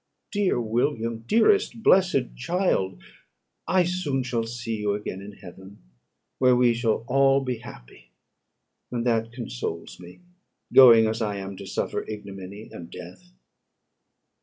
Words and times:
Dear 0.31 0.59
William! 0.59 1.25
dearest 1.27 1.83
blessed 1.83 2.35
child! 2.35 3.03
I 3.67 3.83
soon 3.83 4.23
shall 4.23 4.47
see 4.47 4.77
you 4.77 4.95
again 4.95 5.21
in 5.21 5.33
heaven, 5.33 5.83
where 6.39 6.55
we 6.55 6.73
shall 6.73 7.03
all 7.07 7.39
be 7.41 7.57
happy; 7.59 8.09
and 8.91 9.05
that 9.05 9.31
consoles 9.31 9.99
me, 9.99 10.21
going 10.73 11.05
as 11.05 11.21
I 11.21 11.35
am 11.37 11.55
to 11.57 11.67
suffer 11.67 12.03
ignominy 12.09 12.71
and 12.71 12.89
death." 12.89 13.31